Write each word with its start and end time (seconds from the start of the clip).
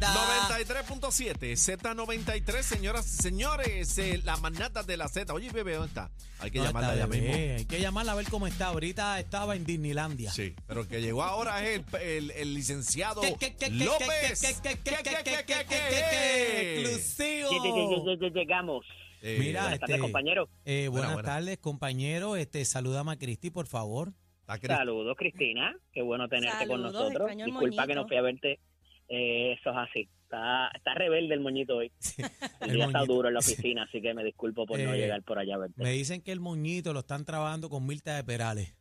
manada. 0.00 0.48
93.7, 0.58 1.56
Z93, 1.56 2.62
señoras 2.62 3.06
y 3.06 3.22
señores, 3.22 3.98
eh, 3.98 4.20
la 4.24 4.36
manata 4.36 4.82
de 4.82 4.96
la 4.96 5.08
Z. 5.08 5.32
Oye, 5.34 5.50
bebé, 5.50 5.74
¿dónde 5.74 5.88
está? 5.88 6.10
Hay 6.40 6.50
que 6.50 6.58
No, 6.58 6.66
llamarla 6.66 6.88
está 6.94 7.00
ya 7.00 7.06
bebé, 7.06 7.26
mismo. 7.30 7.56
Hay 7.58 7.64
que 7.66 7.80
llamarla 7.80 8.12
a 8.12 8.14
ver 8.14 8.26
cómo 8.30 8.46
está. 8.46 8.66
Ahorita 8.68 9.18
estaba 9.18 9.56
en 9.56 9.64
Disneylandia. 9.64 10.30
Sí, 10.30 10.54
pero 10.66 10.82
el 10.82 10.88
que 10.88 11.00
llegó 11.00 11.22
ahora 11.24 11.66
es 11.68 11.82
el, 11.92 12.00
el- 12.00 12.30
el 12.32 12.54
licenciado 12.54 13.20
¿Qué, 13.20 13.34
qué, 13.38 13.54
qué, 13.56 13.66
qué, 13.70 13.70
López. 13.84 14.40
qué, 14.40 14.54
qué, 14.62 14.78
qué, 14.82 14.96
qué, 15.02 15.02
qué, 15.02 15.22
qué, 15.24 15.44
qué, 15.46 15.64
qué, 15.64 15.64
qué? 15.68 16.80
Exclusivo. 16.80 17.50
Lle- 17.50 17.60
lle- 17.60 18.04
lle- 18.04 18.18
lle- 18.18 18.32
Llegamos. 18.34 18.84
Eh, 19.20 19.36
Mira, 19.40 19.62
Buenas 19.62 19.80
tardes, 19.80 19.94
este, 19.96 20.00
compañero. 20.02 20.48
Eh, 20.64 20.86
buenas 20.88 20.92
Buena, 20.92 21.14
buena. 21.14 21.28
tardes, 21.28 21.58
compañero. 21.58 22.36
Este, 22.36 22.64
saludame 22.64 23.12
a 23.12 23.16
Cristi, 23.16 23.50
por 23.50 23.66
favor. 23.66 24.12
está 24.42 24.58
Cris- 24.60 24.76
Saludos, 24.76 25.16
Cristina. 25.18 25.74
Qué 25.92 26.02
bueno 26.02 26.28
tenerte 26.28 26.68
con 26.68 26.80
Saludos, 26.82 26.92
nosotros. 26.92 27.20
extraño 27.22 27.44
el 27.46 27.50
Disculpa 27.50 27.86
que 27.88 27.94
no 27.96 28.06
fui 28.06 28.16
a 28.16 28.22
verte. 28.22 28.60
Eh, 29.08 29.52
eso 29.58 29.70
es 29.70 29.76
así. 29.76 30.08
Está, 30.24 30.68
está 30.74 30.92
rebelde 30.94 31.34
el 31.34 31.40
moñito 31.40 31.76
hoy. 31.76 31.90
El 32.60 32.70
El 32.70 32.76
día 32.76 32.86
está 32.86 33.04
duro 33.04 33.28
en 33.28 33.34
la 33.34 33.40
oficina, 33.40 33.84
así 33.84 34.02
que 34.02 34.12
me 34.12 34.22
disculpo 34.22 34.66
por 34.66 34.78
no 34.78 34.92
Eh, 34.92 34.98
llegar 34.98 35.22
por 35.22 35.38
allá 35.38 35.54
a 35.54 35.58
verte. 35.58 35.82
Me 35.82 35.92
dicen 35.92 36.20
que 36.20 36.32
el 36.32 36.40
moñito 36.40 36.92
lo 36.92 37.00
están 37.00 37.24
trabajando 37.24 37.70
con 37.70 37.86
Mirta 37.86 38.14
de 38.16 38.24
Perales. 38.24 38.74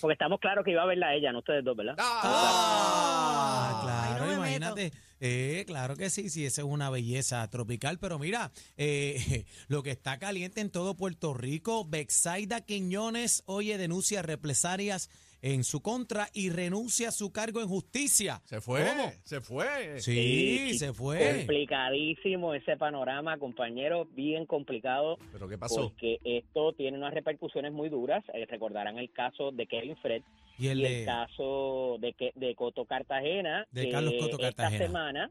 Porque 0.00 0.12
estamos 0.14 0.40
claros 0.40 0.64
que 0.64 0.70
iba 0.70 0.82
a 0.82 0.86
verla 0.86 1.08
a 1.08 1.14
ella, 1.14 1.32
no 1.32 1.40
ustedes 1.40 1.62
dos, 1.62 1.76
¿verdad? 1.76 1.96
Ah, 1.98 3.68
Ay, 3.68 3.84
claro, 3.84 4.24
no 4.24 4.30
me 4.30 4.36
imagínate. 4.48 4.92
Eh, 5.20 5.64
claro 5.66 5.96
que 5.96 6.08
sí, 6.08 6.30
sí, 6.30 6.46
esa 6.46 6.62
es 6.62 6.66
una 6.66 6.88
belleza 6.88 7.48
tropical. 7.50 7.98
Pero 7.98 8.18
mira, 8.18 8.52
eh, 8.76 9.44
lo 9.68 9.82
que 9.82 9.90
está 9.90 10.18
caliente 10.18 10.60
en 10.60 10.70
todo 10.70 10.96
Puerto 10.96 11.34
Rico, 11.34 11.84
Bexaida 11.84 12.62
Quiñones, 12.62 13.42
oye, 13.46 13.76
denuncia 13.76 14.22
represalias 14.22 15.10
en 15.42 15.64
su 15.64 15.80
contra 15.80 16.28
y 16.32 16.50
renuncia 16.50 17.08
a 17.08 17.12
su 17.12 17.30
cargo 17.32 17.60
en 17.60 17.68
justicia. 17.68 18.40
Se 18.44 18.60
fue, 18.60 18.84
¿Cómo? 18.84 19.12
se 19.22 19.40
fue. 19.40 20.00
Sí, 20.00 20.68
Sí, 20.72 20.78
se 20.78 20.92
fue. 20.92 21.36
Complicadísimo 21.38 22.54
ese 22.54 22.76
panorama, 22.76 23.38
compañero, 23.38 24.06
bien 24.12 24.46
complicado. 24.46 25.18
¿Pero 25.32 25.48
qué 25.48 25.58
pasó? 25.58 25.90
Porque 25.90 26.18
esto 26.24 26.72
tiene 26.72 26.96
unas 26.98 27.14
repercusiones 27.14 27.72
muy 27.72 27.88
duras. 27.88 28.24
Eh, 28.34 28.46
recordarán 28.46 28.98
el 28.98 29.10
caso 29.12 29.52
de 29.52 29.66
Kevin 29.66 29.96
Fred 29.96 30.22
Y 30.58 30.68
el 30.68 30.80
y 30.80 30.84
el 30.86 30.92
de, 31.00 31.04
caso 31.04 31.96
de 32.00 32.12
que 32.14 32.32
de 32.34 32.54
Coto 32.54 32.84
Cartagena 32.86 33.66
De 33.70 33.84
que 33.84 33.90
Carlos 33.90 34.14
Coto 34.18 34.38
Cartagena. 34.38 34.76
esta 34.76 34.86
semana 34.86 35.30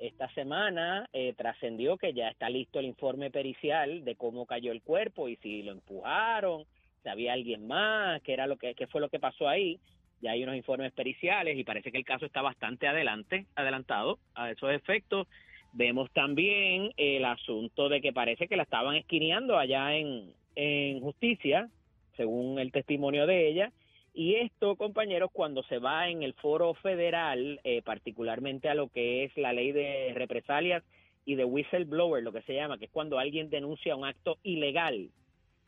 esta 0.00 0.32
semana 0.34 1.08
eh, 1.12 1.34
trascendió 1.36 1.96
que 1.96 2.12
ya 2.14 2.28
está 2.28 2.48
listo 2.48 2.78
el 2.78 2.86
informe 2.86 3.32
pericial 3.32 4.04
de 4.04 4.14
cómo 4.14 4.46
cayó 4.46 4.70
el 4.70 4.80
cuerpo 4.82 5.28
y 5.28 5.34
si 5.36 5.62
lo 5.62 5.72
empujaron 5.72 6.64
si 7.02 7.08
había 7.08 7.32
alguien 7.32 7.66
más 7.66 8.20
qué 8.22 8.32
era 8.32 8.46
lo 8.46 8.56
que 8.56 8.74
qué 8.74 8.86
fue 8.86 9.00
lo 9.00 9.08
que 9.08 9.20
pasó 9.20 9.48
ahí. 9.48 9.78
Ya 10.20 10.32
hay 10.32 10.42
unos 10.42 10.56
informes 10.56 10.92
periciales 10.92 11.56
y 11.56 11.64
parece 11.64 11.92
que 11.92 11.98
el 11.98 12.04
caso 12.04 12.26
está 12.26 12.42
bastante 12.42 12.88
adelante 12.88 13.46
adelantado 13.54 14.18
a 14.34 14.50
esos 14.50 14.72
efectos. 14.72 15.28
Vemos 15.72 16.10
también 16.12 16.92
el 16.96 17.24
asunto 17.24 17.88
de 17.88 18.00
que 18.00 18.12
parece 18.12 18.48
que 18.48 18.56
la 18.56 18.64
estaban 18.64 18.96
esquineando 18.96 19.58
allá 19.58 19.94
en 19.94 20.32
en 20.58 21.00
justicia 21.00 21.70
según 22.16 22.58
el 22.58 22.72
testimonio 22.72 23.26
de 23.26 23.48
ella. 23.48 23.72
Y 24.12 24.34
esto, 24.34 24.74
compañeros, 24.74 25.30
cuando 25.32 25.62
se 25.62 25.78
va 25.78 26.08
en 26.08 26.24
el 26.24 26.34
foro 26.34 26.74
federal, 26.74 27.60
eh, 27.62 27.80
particularmente 27.82 28.68
a 28.68 28.74
lo 28.74 28.88
que 28.88 29.24
es 29.24 29.36
la 29.36 29.52
ley 29.52 29.70
de 29.70 30.12
represalias 30.14 30.82
y 31.24 31.36
de 31.36 31.44
whistleblower, 31.44 32.24
lo 32.24 32.32
que 32.32 32.42
se 32.42 32.54
llama, 32.54 32.78
que 32.78 32.86
es 32.86 32.90
cuando 32.90 33.20
alguien 33.20 33.50
denuncia 33.50 33.94
un 33.94 34.04
acto 34.04 34.38
ilegal 34.42 35.10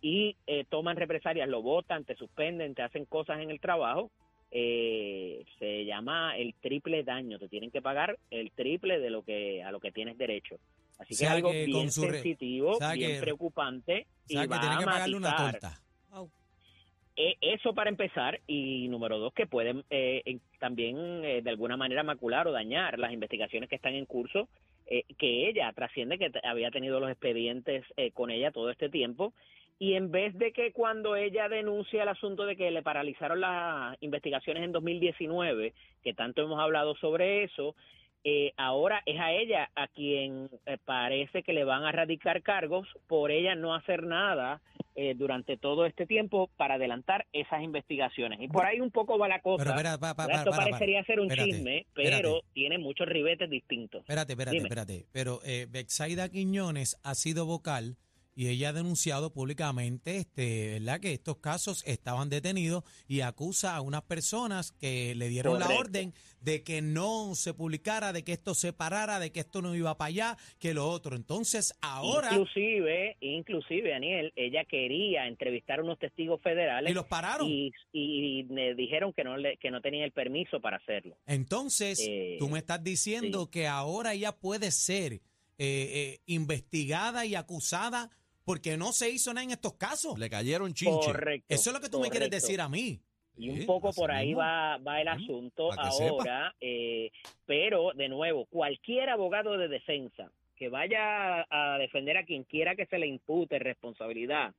y 0.00 0.36
eh, 0.46 0.64
toman 0.68 0.96
represalias, 0.96 1.48
lo 1.48 1.62
votan, 1.62 2.04
te 2.04 2.14
suspenden, 2.16 2.74
te 2.74 2.82
hacen 2.82 3.04
cosas 3.04 3.40
en 3.40 3.50
el 3.50 3.60
trabajo, 3.60 4.10
eh, 4.50 5.44
se 5.58 5.84
llama 5.84 6.36
el 6.36 6.54
triple 6.54 7.04
daño, 7.04 7.38
te 7.38 7.48
tienen 7.48 7.70
que 7.70 7.82
pagar 7.82 8.18
el 8.30 8.50
triple 8.52 8.98
de 8.98 9.10
lo 9.10 9.22
que 9.22 9.62
a 9.62 9.70
lo 9.70 9.80
que 9.80 9.92
tienes 9.92 10.18
derecho. 10.18 10.56
Así 10.98 11.14
O 11.14 11.18
que 11.18 11.24
es 11.24 11.30
algo 11.30 11.50
que 11.52 11.64
bien 11.66 11.84
re- 11.86 11.90
sensitivo, 11.90 12.70
o 12.72 12.74
sea 12.74 12.92
bien 12.94 13.12
que- 13.12 13.20
preocupante 13.20 14.06
o 14.24 14.28
sea, 14.28 14.40
y 14.40 14.42
que 14.42 14.48
va 14.48 14.60
tienen 14.60 14.76
a 14.78 14.80
que 14.80 14.86
pagarle 14.86 15.16
una 15.16 15.30
matizar. 15.30 15.60
torta. 15.60 15.80
Eh, 17.16 17.36
Eso 17.40 17.74
para 17.74 17.90
empezar, 17.90 18.40
y 18.46 18.89
número 18.89 19.18
dos, 19.18 19.34
que 19.34 19.46
pueden 19.46 19.84
eh, 19.90 20.22
en- 20.24 20.40
también 20.58 20.96
eh, 21.24 21.42
de 21.42 21.50
alguna 21.50 21.77
manera 21.77 22.02
macular 22.02 22.46
o 22.48 22.52
dañar 22.52 22.98
las 22.98 23.12
investigaciones 23.12 23.68
que 23.68 23.77
están 23.77 23.94
en 23.94 24.06
curso, 24.06 24.48
eh, 24.86 25.05
que 25.18 25.48
ella 25.48 25.70
trasciende 25.74 26.18
que 26.18 26.30
había 26.44 26.70
tenido 26.70 26.98
los 26.98 27.10
expedientes 27.10 27.84
eh, 27.96 28.10
con 28.12 28.30
ella 28.30 28.50
todo 28.52 28.70
este 28.70 28.89
tiempo, 28.89 29.34
y 29.80 29.95
en 29.95 30.11
vez 30.13 30.36
de 30.39 30.52
que 30.52 30.70
cuando 30.73 31.17
ella 31.17 31.48
denuncia 31.48 32.02
el 32.05 32.08
asunto 32.11 32.45
de 32.46 32.55
que 32.55 32.70
le 32.70 32.83
paralizaron 32.83 33.41
las 33.41 33.96
investigaciones 34.02 34.63
en 34.63 34.73
2019, 34.73 35.73
que 36.05 36.14
tanto 36.14 36.42
hemos 36.42 36.61
hablado 36.61 36.95
sobre 36.96 37.42
eso, 37.45 37.74
eh, 38.23 38.52
ahora 38.58 39.02
es 39.07 39.19
a 39.19 39.33
ella 39.33 39.70
a 39.74 39.89
quien 39.89 40.51
eh, 40.67 40.77
parece 40.85 41.42
que 41.42 41.55
le 41.55 41.64
van 41.64 41.85
a 41.85 41.92
radicar 41.92 42.42
cargos 42.42 42.86
por 43.07 43.30
ella 43.30 43.55
no 43.55 43.74
hacer 43.74 44.02
nada 44.02 44.61
eh, 44.95 45.14
durante 45.17 45.57
todo 45.57 45.86
este 45.86 46.05
tiempo 46.05 46.51
para 46.58 46.74
adelantar 46.74 47.24
esas 47.33 47.63
investigaciones. 47.63 48.39
Y 48.42 48.48
por 48.48 48.67
ahí 48.67 48.80
un 48.83 48.90
poco 48.90 49.19
va 49.19 49.29
la 49.29 49.40
cosa. 49.40 49.64
Pero 49.64 49.70
espera, 49.74 49.96
pa- 49.96 50.14
pa- 50.14 50.27
Esto 50.30 50.51
parecería 50.51 51.02
ser 51.05 51.20
un 51.20 51.30
Espérate, 51.30 51.51
chisme, 51.52 51.79
espérate. 51.79 52.17
pero 52.23 52.40
tiene 52.52 52.77
muchos 52.77 53.08
ribetes 53.08 53.48
distintos. 53.48 54.02
Espérate, 54.02 54.35
espérate, 54.35 54.57
Dime. 54.57 54.69
espérate. 54.69 55.07
Pero 55.13 55.40
eh, 55.42 55.67
Bexaida 55.70 56.29
Quiñones 56.29 57.01
ha 57.02 57.14
sido 57.14 57.46
vocal 57.46 57.96
y 58.35 58.48
ella 58.48 58.70
ha 58.70 58.73
denunciado 58.73 59.33
públicamente, 59.33 60.17
este, 60.17 60.79
¿verdad? 60.79 61.01
Que 61.01 61.13
estos 61.13 61.39
casos 61.39 61.83
estaban 61.86 62.29
detenidos 62.30 62.85
y 63.08 63.20
acusa 63.20 63.77
a 63.77 63.80
unas 63.80 64.02
personas 64.02 64.73
que 64.73 65.14
le 65.14 65.29
dieron 65.29 65.58
la 65.58 65.68
orden 65.68 66.14
de 66.40 66.63
que 66.63 66.80
no 66.80 67.35
se 67.35 67.52
publicara, 67.52 68.13
de 68.13 68.24
que 68.24 68.33
esto 68.33 68.55
se 68.55 68.73
parara, 68.73 69.19
de 69.19 69.30
que 69.30 69.40
esto 69.40 69.61
no 69.61 69.74
iba 69.74 69.96
para 69.98 70.08
allá, 70.08 70.36
que 70.58 70.73
lo 70.73 70.89
otro. 70.89 71.14
Entonces, 71.17 71.74
ahora 71.83 72.29
Inclusive, 72.33 73.17
inclusive, 73.20 73.90
Daniel, 73.90 74.33
ella 74.36 74.64
quería 74.64 75.27
entrevistar 75.27 75.80
a 75.80 75.83
unos 75.83 75.98
testigos 75.98 76.40
federales 76.40 76.90
y 76.90 76.95
los 76.95 77.05
pararon. 77.07 77.46
y, 77.48 77.73
y 77.92 78.45
le 78.45 78.74
dijeron 78.74 79.13
que 79.13 79.23
no 79.24 79.36
le, 79.36 79.58
que 79.58 79.70
no 79.70 79.80
tenía 79.83 80.05
el 80.05 80.13
permiso 80.13 80.61
para 80.61 80.79
hacerlo. 80.79 81.17
Entonces, 81.27 82.01
Eh, 82.08 82.36
tú 82.39 82.48
me 82.48 82.58
estás 82.61 82.83
diciendo 82.83 83.51
que 83.51 83.67
ahora 83.67 84.14
ella 84.14 84.33
puede 84.33 84.70
ser 84.70 85.13
eh, 85.13 85.20
eh, 85.58 86.20
investigada 86.27 87.27
y 87.27 87.35
acusada 87.35 88.11
porque 88.50 88.77
no 88.77 88.90
se 88.90 89.08
hizo 89.08 89.33
nada 89.33 89.44
en 89.44 89.52
estos 89.52 89.74
casos. 89.74 90.18
Le 90.18 90.28
cayeron 90.28 90.74
chinche. 90.74 91.12
Correcto. 91.12 91.46
Eso 91.48 91.70
es 91.70 91.74
lo 91.74 91.80
que 91.80 91.88
tú 91.88 92.00
me 92.00 92.11
quieres 92.11 92.30
decir 92.30 92.61
a 92.61 92.68
mí. 92.68 93.00
Y 93.36 93.48
un 93.48 93.64
poco 93.64 93.92
por 93.92 94.11
ahí 94.11 94.34
va, 94.34 94.77
va 94.78 95.00
el 95.00 95.06
asunto 95.06 95.70
ahora, 95.72 96.52
eh, 96.60 97.12
pero 97.46 97.92
de 97.94 98.08
nuevo, 98.08 98.46
cualquier 98.46 99.08
abogado 99.08 99.56
de 99.56 99.68
defensa 99.68 100.33
que 100.56 100.68
vaya 100.68 101.46
a 101.48 101.78
defender 101.78 102.16
a 102.16 102.24
quien 102.24 102.42
quiera 102.42 102.74
que 102.74 102.86
se 102.86 102.98
le 102.98 103.06
impute 103.06 103.60
responsabilidad 103.60 104.52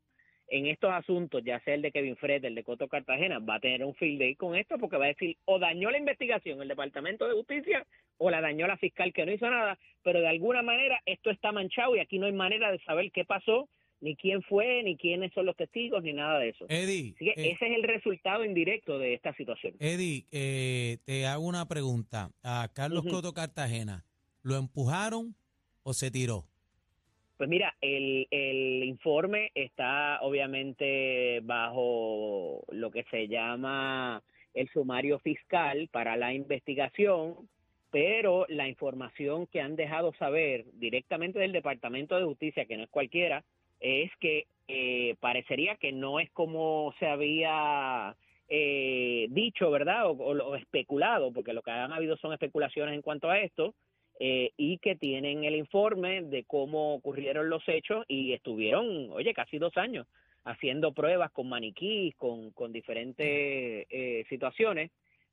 en 0.47 0.67
estos 0.67 0.91
asuntos, 0.91 1.43
ya 1.43 1.59
sea 1.61 1.75
el 1.75 1.81
de 1.81 1.91
Kevin 1.91 2.17
Fred, 2.17 2.43
el 2.43 2.55
de 2.55 2.63
Coto 2.63 2.87
Cartagena, 2.87 3.39
va 3.39 3.55
a 3.55 3.59
tener 3.59 3.85
un 3.85 3.95
field 3.95 4.19
day 4.19 4.35
con 4.35 4.55
esto 4.55 4.77
porque 4.77 4.97
va 4.97 5.05
a 5.05 5.09
decir 5.09 5.37
o 5.45 5.59
dañó 5.59 5.89
la 5.91 5.97
investigación 5.97 6.61
el 6.61 6.67
Departamento 6.67 7.25
de 7.25 7.33
Justicia 7.33 7.85
o 8.17 8.29
la 8.29 8.41
dañó 8.41 8.67
la 8.67 8.77
fiscal 8.77 9.13
que 9.13 9.25
no 9.25 9.31
hizo 9.31 9.49
nada, 9.49 9.79
pero 10.03 10.19
de 10.19 10.27
alguna 10.27 10.61
manera 10.61 11.01
esto 11.05 11.29
está 11.29 11.51
manchado 11.53 11.95
y 11.95 11.99
aquí 11.99 12.19
no 12.19 12.25
hay 12.25 12.33
manera 12.33 12.69
de 12.69 12.79
saber 12.79 13.11
qué 13.11 13.23
pasó, 13.23 13.69
ni 14.01 14.15
quién 14.15 14.41
fue, 14.43 14.81
ni 14.83 14.97
quiénes 14.97 15.31
son 15.33 15.45
los 15.45 15.55
testigos, 15.55 16.03
ni 16.03 16.11
nada 16.11 16.39
de 16.39 16.49
eso. 16.49 16.65
Eddie, 16.67 17.13
Así 17.15 17.25
que 17.25 17.31
eh, 17.31 17.51
ese 17.51 17.67
es 17.67 17.75
el 17.75 17.83
resultado 17.83 18.43
indirecto 18.43 18.97
de 18.97 19.13
esta 19.13 19.33
situación. 19.35 19.75
Eddie, 19.79 20.25
eh, 20.31 20.97
te 21.05 21.25
hago 21.27 21.45
una 21.45 21.67
pregunta. 21.67 22.31
A 22.43 22.67
Carlos. 22.73 23.05
Coto 23.09 23.33
Cartagena, 23.33 24.05
¿lo 24.41 24.55
empujaron 24.55 25.35
o 25.83 25.93
se 25.93 26.11
tiró? 26.11 26.45
Pues 27.37 27.49
mira, 27.49 27.75
el, 27.81 28.27
el 28.29 28.83
informe 28.83 29.51
está 29.55 30.19
obviamente 30.21 31.39
bajo 31.41 32.63
lo 32.69 32.91
que 32.91 33.03
se 33.09 33.27
llama 33.27 34.23
el 34.53 34.69
sumario 34.69 35.19
fiscal 35.19 35.89
para 35.91 36.17
la 36.17 36.33
investigación, 36.33 37.49
pero 37.89 38.45
la 38.47 38.67
información 38.67 39.47
que 39.47 39.61
han 39.61 39.75
dejado 39.75 40.13
saber 40.19 40.65
directamente 40.73 41.39
del 41.39 41.51
Departamento 41.51 42.17
de 42.17 42.25
Justicia, 42.25 42.65
que 42.65 42.77
no 42.77 42.83
es 42.83 42.89
cualquiera, 42.89 43.43
es 43.81 44.11
que 44.19 44.45
eh, 44.67 45.15
parecería 45.19 45.75
que 45.75 45.91
no 45.91 46.19
es 46.19 46.29
como 46.31 46.93
se 46.99 47.07
había 47.07 48.15
eh, 48.47 49.27
dicho, 49.29 49.71
¿verdad? 49.71 50.07
O, 50.07 50.55
especulado, 50.55 51.31
porque 51.33 51.53
lo 51.53 51.61
que 51.61 51.71
han 51.71 51.91
habido 51.91 52.17
son 52.17 52.33
especulaciones 52.33 52.95
en 52.95 53.01
cuanto 53.01 53.29
a 53.29 53.39
esto, 53.39 53.73
eh, 54.19 54.51
y 54.55 54.77
que 54.77 54.95
tienen 54.95 55.43
el 55.43 55.55
informe 55.55 56.21
de 56.21 56.43
cómo 56.43 56.93
ocurrieron 56.93 57.49
los 57.49 57.67
hechos 57.67 58.05
y 58.07 58.33
estuvieron, 58.33 59.09
oye, 59.11 59.33
casi 59.33 59.57
dos 59.57 59.75
años 59.77 60.05
haciendo 60.43 60.91
pruebas 60.91 61.31
con 61.31 61.49
maniquís, 61.49 62.15
con, 62.15 62.51
con 62.51 62.71
diferentes 62.71 63.25
eh, 63.27 64.25
situaciones. 64.29 64.91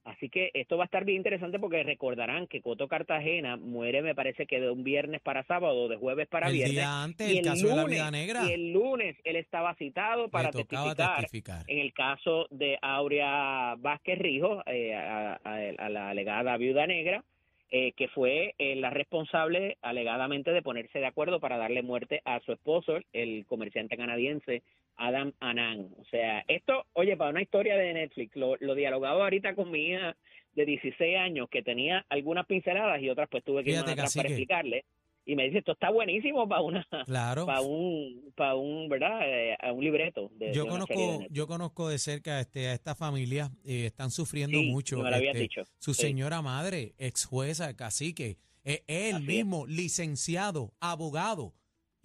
Así 0.09 0.31
que 0.31 0.51
esto 0.55 0.77
va 0.79 0.85
a 0.85 0.87
estar 0.87 1.05
bien 1.05 1.19
interesante 1.19 1.59
porque 1.59 1.83
recordarán 1.83 2.47
que 2.47 2.63
Coto 2.63 2.89
Cartagena 2.89 3.57
muere, 3.57 4.01
me 4.01 4.15
parece 4.15 4.47
que 4.47 4.59
de 4.59 4.71
un 4.71 4.83
viernes 4.83 5.21
para 5.21 5.45
sábado, 5.45 5.87
de 5.89 5.97
jueves 5.97 6.27
para 6.29 6.47
el 6.49 6.55
viernes. 6.55 6.77
día 6.77 7.03
antes, 7.03 7.31
y 7.31 7.39
el 7.39 7.45
caso 7.45 7.69
de 7.69 7.77
la 7.77 7.83
lunes- 7.83 7.99
vida 7.99 8.11
negra, 8.11 8.45
Y 8.49 8.53
el 8.53 8.73
lunes 8.73 9.17
él 9.25 9.37
estaba 9.37 9.75
citado 9.75 10.29
para 10.31 10.51
testificar 10.51 10.97
testificar. 11.21 11.65
en 11.67 11.79
el 11.79 11.93
caso 11.93 12.47
de 12.51 12.79
Aurea 12.81 13.75
Vázquez 13.79 14.19
Rijo, 14.19 14.63
eh, 14.67 14.95
a, 14.95 15.39
a- 15.45 15.57
a 15.79 15.89
la 15.91 16.09
alegada 16.11 16.57
viuda 16.57 16.87
negra, 16.87 17.23
eh, 17.71 17.93
que 17.93 18.09
fue 18.09 18.55
eh, 18.59 18.77
la 18.77 18.89
responsable 18.89 19.77
alegadamente 19.83 20.53
de 20.53 20.63
ponerse 20.63 21.01
de 21.01 21.07
acuerdo 21.07 21.39
para 21.39 21.59
darle 21.59 21.83
muerte 21.83 22.23
a 22.25 22.41
su 22.41 22.53
esposo, 22.53 22.99
el 23.13 23.45
comerciante 23.47 23.97
canadiense 23.99 24.63
Adam 24.99 25.33
Anand. 25.41 25.93
O 25.99 26.05
sea, 26.11 26.45
esto, 26.49 26.85
oye, 26.93 27.17
para 27.17 27.31
una 27.31 27.43
historia 27.43 27.77
de 27.77 27.95
Netflix, 27.95 28.37
lo, 28.37 28.57
lo 28.61 28.75
dialogaba 28.75 29.25
ahorita 29.25 29.55
con 29.55 29.71
mi 29.71 29.87
hija 29.93 30.17
de 30.55 30.67
16 30.67 31.17
años 31.19 31.49
que 31.51 31.63
tenía 31.63 32.05
algunas 32.11 32.45
pinceladas 32.47 33.01
y 33.01 33.09
otras 33.09 33.29
pues 33.31 33.45
tuve 33.45 33.63
que 33.65 33.71
ir 33.71 33.77
Fíjate, 33.77 33.93
atrás 33.93 34.15
para 34.15 34.29
explicarle. 34.29 34.85
Y 35.25 35.37
me 35.37 35.45
dice, 35.45 35.59
esto 35.59 35.73
está 35.73 35.91
buenísimo 35.91 36.49
para 36.49 36.63
una 36.63 36.87
Claro. 37.05 37.45
para 37.45 37.61
un 37.61 38.33
para 38.35 38.55
un, 38.55 38.89
¿verdad? 38.89 39.21
Eh, 39.25 39.57
a 39.61 39.73
un 39.73 39.85
libreto 39.85 40.31
de, 40.37 40.55
Yo 40.55 40.63
de 40.65 40.69
de 40.69 40.69
conozco, 40.71 40.95
Netflix. 40.95 41.33
yo 41.33 41.47
conozco 41.47 41.89
de 41.91 41.99
cerca 41.99 42.41
este, 42.41 42.69
a 42.69 42.73
esta 42.73 42.95
familia, 42.95 43.51
eh, 43.65 43.85
están 43.87 44.11
sufriendo 44.11 44.59
Sí, 44.59 44.71
mucho. 44.71 44.97
me 45.03 45.11
lo 45.11 45.17
habías 45.17 45.35
este, 45.35 45.43
dicho, 45.43 45.63
Su 45.79 45.93
sí. 45.93 46.01
señora 46.03 46.41
madre, 46.41 46.95
ex 46.99 47.27
jueza, 47.27 47.77
cacique, 47.77 48.39
eh, 48.65 48.83
él 48.87 49.17
Así 49.17 49.23
es. 49.23 49.29
mismo, 49.29 49.67
licenciado, 49.67 50.73
abogado, 50.81 51.53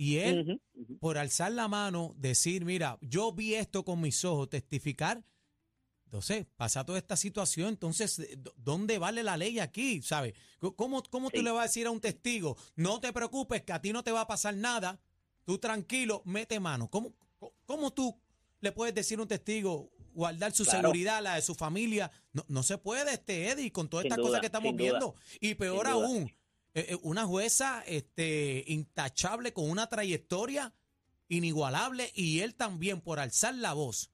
y 0.04 0.18
él, 0.18 0.62
por 1.00 1.18
alzar 1.18 1.52
la 1.52 1.68
mano, 1.68 2.14
decir, 2.18 2.66
mira, 2.66 2.98
yo 3.02 3.32
vi 3.32 3.54
esto 3.56 3.84
con 3.86 4.02
mis 4.02 4.24
ojos, 4.26 4.50
testificar. 4.50 5.24
Entonces, 6.06 6.46
pasa 6.58 6.86
toda 6.86 7.00
esta 7.00 7.18
situación, 7.18 7.70
entonces, 7.70 8.20
eh, 8.20 8.38
¿dónde 8.58 9.00
vale 9.00 9.24
la 9.24 9.36
ley 9.36 9.60
aquí? 9.60 10.02
¿Sabes? 10.04 10.34
¿Cómo, 10.76 11.02
cómo 11.10 11.32
tú 11.32 11.42
le 11.42 11.50
vas 11.50 11.62
a 11.62 11.68
decir 11.68 11.88
a 11.88 11.92
un 11.92 12.00
testigo, 12.00 12.56
no 12.76 13.00
te 13.00 13.12
preocupes, 13.12 13.64
que 13.64 13.74
a 13.74 13.82
ti 13.82 13.92
no 13.92 14.04
te 14.04 14.12
va 14.12 14.22
a 14.22 14.28
pasar 14.28 14.56
nada, 14.56 15.00
tú 15.44 15.58
tranquilo, 15.58 16.22
mete 16.26 16.60
mano? 16.60 16.88
¿Cómo, 16.90 17.14
cómo- 17.66 17.92
tú 17.92 18.16
le 18.62 18.72
puedes 18.72 18.94
decir 18.94 19.18
a 19.18 19.24
un 19.24 19.28
testigo, 19.28 19.90
guardar 20.14 20.52
su 20.54 20.64
Claro. 20.66 20.82
seguridad, 20.82 21.24
la 21.24 21.36
de 21.36 21.42
su 21.42 21.56
familia? 21.56 22.12
No, 22.32 22.46
no 22.48 22.62
se 22.62 22.78
puede, 22.78 23.14
este 23.14 23.50
Eddie, 23.50 23.72
con 23.72 23.90
todas 23.90 24.06
estas 24.06 24.20
cosas 24.20 24.40
que 24.40 24.46
estamos 24.48 24.76
viendo. 24.76 25.16
Y 25.42 25.56
peor 25.56 25.88
aún, 25.88 26.32
eh, 26.76 26.88
eh, 26.90 26.98
una 27.04 27.26
jueza 27.26 27.84
este, 27.86 28.64
intachable 28.68 29.54
con 29.54 29.70
una 29.70 29.88
trayectoria 29.88 30.74
inigualable 31.30 32.10
y 32.16 32.40
él 32.40 32.56
también 32.56 33.02
por 33.02 33.20
alzar 33.20 33.54
la 33.56 33.74
voz, 33.74 34.12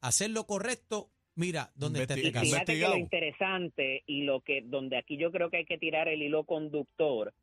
hacer 0.00 0.30
lo 0.30 0.46
correcto, 0.46 1.10
mira, 1.34 1.70
¿dónde 1.74 2.02
está 2.02 2.14
este 2.14 2.32
caso? 2.32 2.46
Fíjate 2.46 2.64
que 2.64 2.72
investigado. 2.72 2.94
lo 2.94 3.00
interesante 3.00 4.02
y 4.06 4.22
lo 4.22 4.40
que 4.40 4.62
donde 4.62 4.96
aquí 4.96 5.18
yo 5.18 5.30
creo 5.30 5.50
que 5.50 5.58
hay 5.58 5.64
que 5.66 5.78
tirar 5.78 6.08
el 6.08 6.22
hilo 6.22 6.44
conductor 6.44 7.34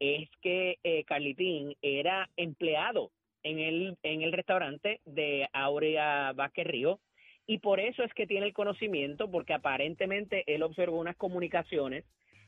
es 0.00 0.28
que 0.42 0.78
eh, 0.82 1.04
Carlitín 1.04 1.76
era 1.82 2.30
empleado 2.36 3.10
en 3.42 3.58
el 3.58 3.98
en 4.02 4.22
el 4.22 4.32
restaurante 4.32 5.00
de 5.04 5.48
Aurea 5.52 6.32
Vázquez 6.32 6.66
Río 6.66 6.98
y 7.46 7.58
por 7.58 7.78
eso 7.78 8.02
es 8.02 8.12
que 8.14 8.26
tiene 8.26 8.46
el 8.46 8.54
conocimiento 8.54 9.30
porque 9.30 9.52
aparentemente 9.52 10.44
él 10.46 10.62
observó 10.62 10.98
unas 10.98 11.16
comunicaciones 11.16 12.04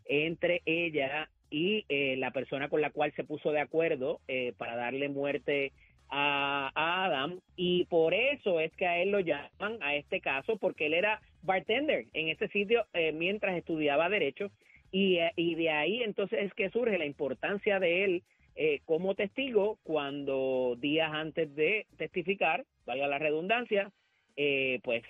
entre 0.06 0.62
ella 0.64 1.29
y 1.50 1.84
eh, 1.88 2.16
la 2.16 2.31
persona 2.31 2.69
con 2.69 2.81
la 2.81 2.90
cual 2.90 3.12
se 3.14 3.25
puso 3.25 3.52
de 3.52 3.60
acuerdo 3.60 4.20
eh, 4.28 4.52
para 4.56 4.76
darle 4.76 5.08
muerte 5.08 5.72
a, 6.10 6.70
Adam. 6.75 7.40
Y 7.56 7.84
por 7.87 8.14
eso 8.14 8.60
es 8.60 8.75
que 8.76 8.87
a 8.87 8.98
él 9.00 9.10
lo 9.10 9.20
llaman 9.20 9.78
a 9.81 9.94
este 9.96 10.20
caso 10.20 10.56
porque 10.56 10.87
él 10.87 10.94
era 10.94 11.20
bartender 11.43 12.06
en 12.12 12.28
ese 12.28 12.48
sitio 12.48 12.87
eh, 12.93 13.12
mientras 13.12 13.56
estudiaba 13.56 14.08
derecho. 14.08 14.50
Y, 14.93 15.16
eh, 15.16 15.32
y 15.37 15.54
de 15.54 15.70
ahí 15.70 16.02
entonces 16.02 16.40
es 16.43 16.54
que 16.54 16.70
surge 16.70 16.98
la 16.98 17.06
importancia 17.06 17.78
de 17.81 18.04
él 18.04 18.22
eh, 18.54 18.81
como 18.84 19.14
testigo 19.14 19.78
cuando 19.82 20.76
días 20.78 21.10
antes 21.12 21.54
de 21.54 21.87
testificar, 21.98 22.64
valga 22.87 23.06
la 23.06 23.19
redundancia, 23.19 23.90
eh, 24.38 24.81
pues 24.82 25.02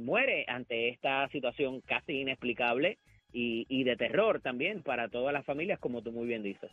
muere 0.00 0.44
ante 0.48 0.88
esta 0.88 1.28
situación 1.28 1.80
casi 1.80 2.20
inexplicable 2.20 2.98
y, 3.38 3.66
y 3.68 3.84
de 3.84 3.96
terror 3.96 4.40
también 4.40 4.82
para 4.82 5.08
todas 5.10 5.32
las 5.34 5.44
familias, 5.44 5.78
como 5.78 6.00
tú 6.02 6.10
muy 6.10 6.26
bien 6.26 6.42
dices. 6.42 6.70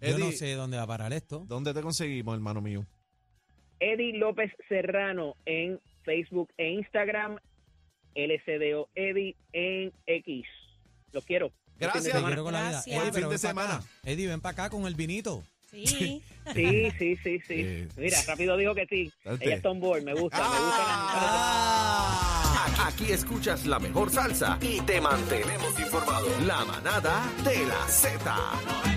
Yo 0.00 0.16
no 0.18 0.32
sé 0.32 0.54
dónde 0.54 0.78
va 0.78 0.84
a 0.84 0.86
parar 0.86 1.12
esto. 1.12 1.44
¿Dónde 1.46 1.74
te 1.74 1.82
conseguimos, 1.82 2.34
hermano 2.34 2.60
mío? 2.62 2.86
Eddie 3.78 4.14
López 4.16 4.50
Serrano 4.68 5.36
en 5.44 5.78
Facebook 6.04 6.48
e 6.56 6.70
Instagram, 6.70 7.36
LCDO 8.14 8.88
Eddie 8.94 9.36
en 9.52 9.92
X. 10.06 10.46
Los 11.12 11.24
quiero. 11.26 11.52
Buen 11.78 11.78
fin 11.78 11.78
de 11.78 11.86
Gracias. 11.86 12.04
Te 12.04 12.10
semana. 12.10 12.26
quiero 12.28 12.44
con 12.44 12.52
la 12.54 12.60
vida. 12.60 12.70
Gracias. 12.70 12.86
Eddie, 12.86 13.00
Buen 13.00 13.12
pero 13.12 13.28
fin 13.28 13.30
de 13.30 13.46
ven 13.48 13.54
pa' 13.56 13.62
acá. 13.62 13.70
semana. 13.82 13.84
Eddie, 14.04 14.26
ven 14.28 14.40
para 14.40 14.52
acá 14.52 14.70
con 14.70 14.86
el 14.86 14.94
vinito. 14.94 15.42
Sí. 15.70 16.22
Sí, 16.54 16.90
sí, 16.98 17.16
sí, 17.22 17.38
sí. 17.46 17.54
Eh, 17.60 17.88
Mira, 17.96 18.18
rápido 18.26 18.56
dijo 18.56 18.74
que 18.74 18.84
sí. 18.86 19.12
Ella 19.24 19.54
está 19.54 19.70
on 19.70 19.78
board, 19.78 20.02
me 20.02 20.12
gusta, 20.12 20.38
me 20.38 20.44
gusta. 20.58 20.84
Ah. 20.88 22.41
Aquí 22.80 23.12
escuchas 23.12 23.66
la 23.66 23.78
mejor 23.78 24.10
salsa 24.10 24.58
y 24.60 24.80
te 24.80 25.00
mantenemos 25.00 25.78
informado. 25.78 26.26
La 26.46 26.64
manada 26.64 27.22
de 27.44 27.66
la 27.66 27.88
Z. 27.88 28.92